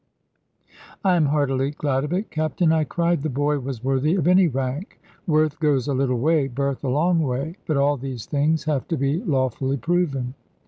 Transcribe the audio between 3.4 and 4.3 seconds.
was worthy of